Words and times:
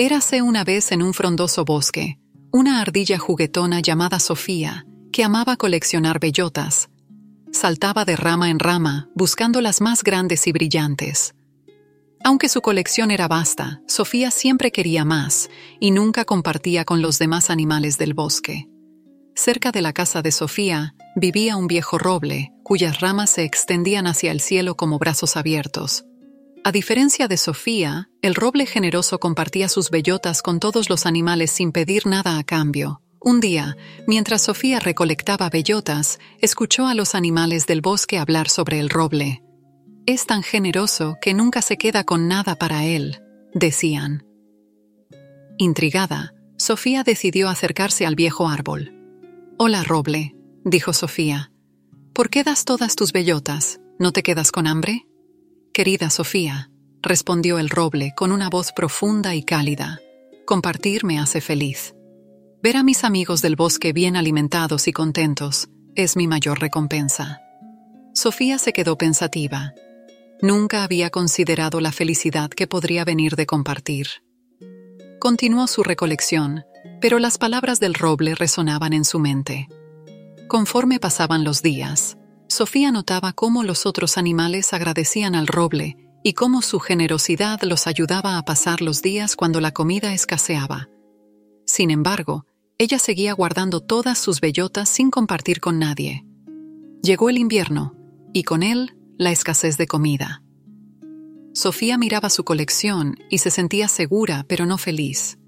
Érase 0.00 0.42
una 0.42 0.62
vez 0.62 0.92
en 0.92 1.02
un 1.02 1.12
frondoso 1.12 1.64
bosque, 1.64 2.20
una 2.52 2.80
ardilla 2.80 3.18
juguetona 3.18 3.80
llamada 3.80 4.20
Sofía, 4.20 4.86
que 5.12 5.24
amaba 5.24 5.56
coleccionar 5.56 6.20
bellotas. 6.20 6.88
Saltaba 7.50 8.04
de 8.04 8.14
rama 8.14 8.48
en 8.48 8.60
rama, 8.60 9.08
buscando 9.16 9.60
las 9.60 9.80
más 9.80 10.04
grandes 10.04 10.46
y 10.46 10.52
brillantes. 10.52 11.34
Aunque 12.22 12.48
su 12.48 12.60
colección 12.60 13.10
era 13.10 13.26
vasta, 13.26 13.80
Sofía 13.88 14.30
siempre 14.30 14.70
quería 14.70 15.04
más 15.04 15.50
y 15.80 15.90
nunca 15.90 16.24
compartía 16.24 16.84
con 16.84 17.02
los 17.02 17.18
demás 17.18 17.50
animales 17.50 17.98
del 17.98 18.14
bosque. 18.14 18.68
Cerca 19.34 19.72
de 19.72 19.82
la 19.82 19.92
casa 19.92 20.22
de 20.22 20.30
Sofía 20.30 20.94
vivía 21.16 21.56
un 21.56 21.66
viejo 21.66 21.98
roble, 21.98 22.52
cuyas 22.62 23.00
ramas 23.00 23.30
se 23.30 23.42
extendían 23.42 24.06
hacia 24.06 24.30
el 24.30 24.40
cielo 24.40 24.76
como 24.76 25.00
brazos 25.00 25.36
abiertos. 25.36 26.04
A 26.68 26.70
diferencia 26.70 27.28
de 27.28 27.38
Sofía, 27.38 28.10
el 28.20 28.34
roble 28.34 28.66
generoso 28.66 29.18
compartía 29.18 29.70
sus 29.70 29.88
bellotas 29.88 30.42
con 30.42 30.60
todos 30.60 30.90
los 30.90 31.06
animales 31.06 31.50
sin 31.50 31.72
pedir 31.72 32.06
nada 32.06 32.36
a 32.36 32.44
cambio. 32.44 33.00
Un 33.22 33.40
día, 33.40 33.74
mientras 34.06 34.42
Sofía 34.42 34.78
recolectaba 34.78 35.48
bellotas, 35.48 36.18
escuchó 36.42 36.86
a 36.86 36.92
los 36.92 37.14
animales 37.14 37.66
del 37.66 37.80
bosque 37.80 38.18
hablar 38.18 38.50
sobre 38.50 38.80
el 38.80 38.90
roble. 38.90 39.42
Es 40.04 40.26
tan 40.26 40.42
generoso 40.42 41.16
que 41.22 41.32
nunca 41.32 41.62
se 41.62 41.78
queda 41.78 42.04
con 42.04 42.28
nada 42.28 42.54
para 42.54 42.84
él, 42.84 43.22
decían. 43.54 44.26
Intrigada, 45.56 46.34
Sofía 46.58 47.02
decidió 47.02 47.48
acercarse 47.48 48.04
al 48.04 48.14
viejo 48.14 48.46
árbol. 48.46 48.92
Hola, 49.56 49.84
roble, 49.84 50.36
dijo 50.66 50.92
Sofía. 50.92 51.50
¿Por 52.12 52.28
qué 52.28 52.44
das 52.44 52.66
todas 52.66 52.94
tus 52.94 53.12
bellotas? 53.14 53.80
¿No 53.98 54.12
te 54.12 54.22
quedas 54.22 54.52
con 54.52 54.66
hambre? 54.66 55.07
Querida 55.78 56.10
Sofía, 56.10 56.72
respondió 57.02 57.60
el 57.60 57.70
roble 57.70 58.12
con 58.16 58.32
una 58.32 58.50
voz 58.50 58.72
profunda 58.72 59.36
y 59.36 59.44
cálida, 59.44 60.00
compartir 60.44 61.04
me 61.04 61.20
hace 61.20 61.40
feliz. 61.40 61.94
Ver 62.60 62.78
a 62.78 62.82
mis 62.82 63.04
amigos 63.04 63.42
del 63.42 63.54
bosque 63.54 63.92
bien 63.92 64.16
alimentados 64.16 64.88
y 64.88 64.92
contentos 64.92 65.68
es 65.94 66.16
mi 66.16 66.26
mayor 66.26 66.58
recompensa. 66.58 67.42
Sofía 68.12 68.58
se 68.58 68.72
quedó 68.72 68.98
pensativa. 68.98 69.72
Nunca 70.42 70.82
había 70.82 71.10
considerado 71.10 71.80
la 71.80 71.92
felicidad 71.92 72.50
que 72.50 72.66
podría 72.66 73.04
venir 73.04 73.36
de 73.36 73.46
compartir. 73.46 74.08
Continuó 75.20 75.68
su 75.68 75.84
recolección, 75.84 76.64
pero 77.00 77.20
las 77.20 77.38
palabras 77.38 77.78
del 77.78 77.94
roble 77.94 78.34
resonaban 78.34 78.94
en 78.94 79.04
su 79.04 79.20
mente. 79.20 79.68
Conforme 80.48 80.98
pasaban 80.98 81.44
los 81.44 81.62
días, 81.62 82.17
Sofía 82.58 82.90
notaba 82.90 83.32
cómo 83.34 83.62
los 83.62 83.86
otros 83.86 84.18
animales 84.18 84.72
agradecían 84.72 85.36
al 85.36 85.46
roble 85.46 85.96
y 86.24 86.32
cómo 86.32 86.60
su 86.60 86.80
generosidad 86.80 87.62
los 87.62 87.86
ayudaba 87.86 88.36
a 88.36 88.42
pasar 88.42 88.82
los 88.82 89.00
días 89.00 89.36
cuando 89.36 89.60
la 89.60 89.70
comida 89.70 90.12
escaseaba. 90.12 90.88
Sin 91.66 91.92
embargo, 91.92 92.46
ella 92.76 92.98
seguía 92.98 93.32
guardando 93.32 93.78
todas 93.78 94.18
sus 94.18 94.40
bellotas 94.40 94.88
sin 94.88 95.12
compartir 95.12 95.60
con 95.60 95.78
nadie. 95.78 96.26
Llegó 97.00 97.30
el 97.30 97.38
invierno, 97.38 97.94
y 98.32 98.42
con 98.42 98.64
él 98.64 98.96
la 99.18 99.30
escasez 99.30 99.78
de 99.78 99.86
comida. 99.86 100.42
Sofía 101.54 101.96
miraba 101.96 102.28
su 102.28 102.42
colección 102.42 103.20
y 103.30 103.38
se 103.38 103.52
sentía 103.52 103.86
segura 103.86 104.44
pero 104.48 104.66
no 104.66 104.78
feliz. 104.78 105.38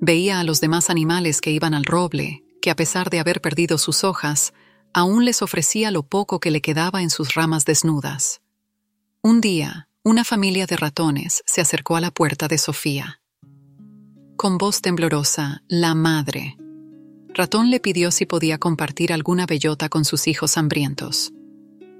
Veía 0.00 0.40
a 0.40 0.44
los 0.44 0.60
demás 0.60 0.90
animales 0.90 1.40
que 1.40 1.52
iban 1.52 1.72
al 1.72 1.84
roble, 1.84 2.42
que 2.60 2.72
a 2.72 2.74
pesar 2.74 3.10
de 3.10 3.20
haber 3.20 3.40
perdido 3.40 3.78
sus 3.78 4.02
hojas, 4.02 4.52
aún 4.92 5.24
les 5.24 5.42
ofrecía 5.42 5.90
lo 5.90 6.02
poco 6.02 6.40
que 6.40 6.50
le 6.50 6.60
quedaba 6.60 7.02
en 7.02 7.10
sus 7.10 7.34
ramas 7.34 7.64
desnudas. 7.64 8.40
Un 9.22 9.40
día, 9.40 9.88
una 10.02 10.24
familia 10.24 10.66
de 10.66 10.76
ratones 10.76 11.42
se 11.46 11.60
acercó 11.60 11.96
a 11.96 12.00
la 12.00 12.10
puerta 12.10 12.48
de 12.48 12.58
Sofía. 12.58 13.20
Con 14.36 14.56
voz 14.56 14.80
temblorosa, 14.80 15.62
la 15.68 15.94
madre. 15.94 16.56
Ratón 17.34 17.70
le 17.70 17.80
pidió 17.80 18.10
si 18.10 18.24
podía 18.24 18.58
compartir 18.58 19.12
alguna 19.12 19.46
bellota 19.46 19.88
con 19.88 20.04
sus 20.04 20.28
hijos 20.28 20.56
hambrientos. 20.56 21.32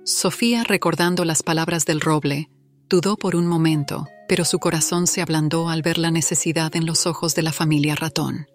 Sofía, 0.05 0.65
recordando 0.65 1.25
las 1.25 1.43
palabras 1.43 1.85
del 1.85 2.01
roble, 2.01 2.49
dudó 2.89 3.17
por 3.17 3.37
un 3.37 3.47
momento, 3.47 4.07
pero 4.29 4.45
su 4.45 4.59
corazón 4.59 5.07
se 5.07 5.21
ablandó 5.21 5.69
al 5.69 5.83
ver 5.83 5.99
la 5.99 6.11
necesidad 6.11 6.75
en 6.77 6.87
los 6.87 7.07
ojos 7.07 7.35
de 7.35 7.43
la 7.43 7.53
familia 7.53 7.95
ratón. 7.95 8.47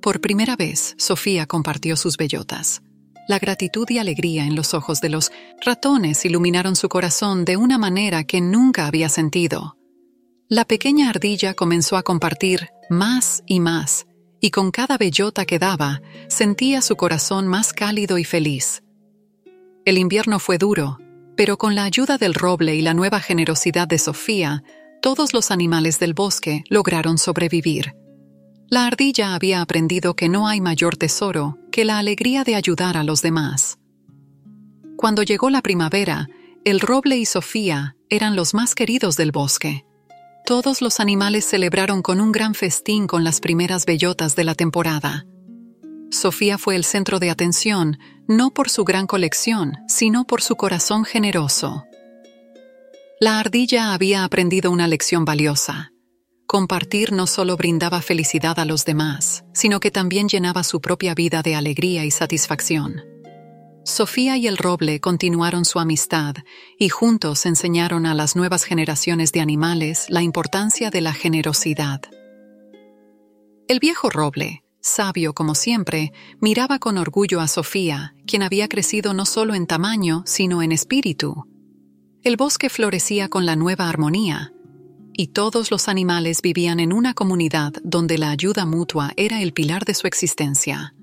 Por 0.00 0.20
primera 0.20 0.56
vez, 0.56 0.94
Sofía 0.98 1.46
compartió 1.46 1.96
sus 1.96 2.16
bellotas. 2.16 2.82
La 3.26 3.38
gratitud 3.38 3.88
y 3.88 3.98
alegría 3.98 4.44
en 4.44 4.54
los 4.54 4.74
ojos 4.74 5.00
de 5.00 5.08
los 5.08 5.32
ratones 5.64 6.24
iluminaron 6.24 6.76
su 6.76 6.88
corazón 6.88 7.44
de 7.44 7.56
una 7.56 7.78
manera 7.78 8.24
que 8.24 8.40
nunca 8.40 8.86
había 8.86 9.08
sentido. 9.08 9.78
La 10.48 10.66
pequeña 10.66 11.08
ardilla 11.08 11.54
comenzó 11.54 11.96
a 11.96 12.02
compartir 12.02 12.68
más 12.90 13.42
y 13.46 13.60
más, 13.60 14.06
y 14.40 14.50
con 14.50 14.70
cada 14.70 14.98
bellota 14.98 15.46
que 15.46 15.58
daba, 15.58 16.02
sentía 16.28 16.82
su 16.82 16.96
corazón 16.96 17.48
más 17.48 17.72
cálido 17.72 18.18
y 18.18 18.24
feliz. 18.24 18.82
El 19.86 19.96
invierno 19.96 20.38
fue 20.38 20.58
duro, 20.58 20.98
pero 21.34 21.56
con 21.56 21.74
la 21.74 21.84
ayuda 21.84 22.18
del 22.18 22.34
roble 22.34 22.74
y 22.74 22.82
la 22.82 22.92
nueva 22.92 23.20
generosidad 23.20 23.88
de 23.88 23.98
Sofía, 23.98 24.62
todos 25.00 25.32
los 25.32 25.50
animales 25.50 25.98
del 25.98 26.12
bosque 26.12 26.62
lograron 26.68 27.16
sobrevivir. 27.16 27.94
La 28.68 28.86
ardilla 28.86 29.34
había 29.34 29.60
aprendido 29.60 30.14
que 30.14 30.28
no 30.28 30.48
hay 30.48 30.60
mayor 30.60 30.96
tesoro 30.96 31.58
que 31.70 31.84
la 31.84 31.98
alegría 31.98 32.44
de 32.44 32.54
ayudar 32.54 32.96
a 32.96 33.04
los 33.04 33.22
demás. 33.22 33.78
Cuando 34.96 35.22
llegó 35.22 35.50
la 35.50 35.62
primavera, 35.62 36.28
el 36.64 36.80
roble 36.80 37.16
y 37.16 37.26
Sofía 37.26 37.96
eran 38.08 38.36
los 38.36 38.54
más 38.54 38.74
queridos 38.74 39.16
del 39.16 39.32
bosque. 39.32 39.84
Todos 40.46 40.82
los 40.82 41.00
animales 41.00 41.44
celebraron 41.44 42.02
con 42.02 42.20
un 42.20 42.32
gran 42.32 42.54
festín 42.54 43.06
con 43.06 43.24
las 43.24 43.40
primeras 43.40 43.86
bellotas 43.86 44.36
de 44.36 44.44
la 44.44 44.54
temporada. 44.54 45.26
Sofía 46.10 46.58
fue 46.58 46.76
el 46.76 46.84
centro 46.84 47.18
de 47.18 47.30
atención, 47.30 47.98
no 48.28 48.50
por 48.50 48.68
su 48.68 48.84
gran 48.84 49.06
colección, 49.06 49.78
sino 49.88 50.26
por 50.26 50.42
su 50.42 50.56
corazón 50.56 51.04
generoso. 51.04 51.84
La 53.20 53.40
ardilla 53.40 53.94
había 53.94 54.24
aprendido 54.24 54.70
una 54.70 54.86
lección 54.86 55.24
valiosa. 55.24 55.93
Compartir 56.46 57.12
no 57.12 57.26
solo 57.26 57.56
brindaba 57.56 58.02
felicidad 58.02 58.58
a 58.58 58.64
los 58.64 58.84
demás, 58.84 59.44
sino 59.54 59.80
que 59.80 59.90
también 59.90 60.28
llenaba 60.28 60.62
su 60.62 60.80
propia 60.80 61.14
vida 61.14 61.42
de 61.42 61.54
alegría 61.54 62.04
y 62.04 62.10
satisfacción. 62.10 63.02
Sofía 63.84 64.38
y 64.38 64.46
el 64.46 64.56
roble 64.56 65.00
continuaron 65.00 65.66
su 65.66 65.78
amistad 65.78 66.36
y 66.78 66.88
juntos 66.88 67.44
enseñaron 67.44 68.06
a 68.06 68.14
las 68.14 68.34
nuevas 68.34 68.64
generaciones 68.64 69.30
de 69.32 69.40
animales 69.40 70.06
la 70.08 70.22
importancia 70.22 70.90
de 70.90 71.02
la 71.02 71.12
generosidad. 71.12 72.00
El 73.68 73.80
viejo 73.80 74.08
roble, 74.08 74.64
sabio 74.80 75.34
como 75.34 75.54
siempre, 75.54 76.12
miraba 76.40 76.78
con 76.78 76.96
orgullo 76.96 77.40
a 77.40 77.48
Sofía, 77.48 78.14
quien 78.26 78.42
había 78.42 78.68
crecido 78.68 79.12
no 79.12 79.26
solo 79.26 79.54
en 79.54 79.66
tamaño, 79.66 80.22
sino 80.26 80.62
en 80.62 80.72
espíritu. 80.72 81.44
El 82.22 82.36
bosque 82.38 82.70
florecía 82.70 83.28
con 83.28 83.44
la 83.44 83.54
nueva 83.54 83.90
armonía, 83.90 84.53
y 85.16 85.28
todos 85.28 85.70
los 85.70 85.88
animales 85.88 86.42
vivían 86.42 86.80
en 86.80 86.92
una 86.92 87.14
comunidad 87.14 87.72
donde 87.82 88.18
la 88.18 88.30
ayuda 88.30 88.66
mutua 88.66 89.12
era 89.16 89.40
el 89.40 89.52
pilar 89.52 89.84
de 89.84 89.94
su 89.94 90.06
existencia. 90.06 90.94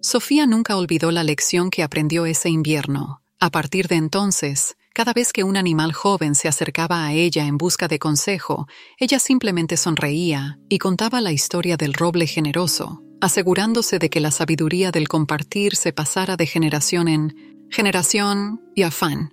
Sofía 0.00 0.46
nunca 0.46 0.76
olvidó 0.76 1.10
la 1.10 1.24
lección 1.24 1.70
que 1.70 1.82
aprendió 1.82 2.26
ese 2.26 2.50
invierno. 2.50 3.22
A 3.40 3.50
partir 3.50 3.88
de 3.88 3.96
entonces, 3.96 4.76
cada 4.94 5.12
vez 5.12 5.32
que 5.32 5.44
un 5.44 5.56
animal 5.56 5.92
joven 5.92 6.34
se 6.34 6.46
acercaba 6.46 7.04
a 7.04 7.12
ella 7.12 7.46
en 7.46 7.58
busca 7.58 7.88
de 7.88 7.98
consejo, 7.98 8.66
ella 8.98 9.18
simplemente 9.18 9.76
sonreía 9.76 10.58
y 10.68 10.78
contaba 10.78 11.20
la 11.20 11.32
historia 11.32 11.76
del 11.76 11.94
roble 11.94 12.26
generoso, 12.26 13.02
asegurándose 13.20 13.98
de 13.98 14.08
que 14.08 14.20
la 14.20 14.30
sabiduría 14.30 14.92
del 14.92 15.08
compartir 15.08 15.74
se 15.74 15.92
pasara 15.92 16.36
de 16.36 16.46
generación 16.46 17.08
en 17.08 17.66
generación 17.70 18.60
y 18.74 18.82
afán. 18.82 19.32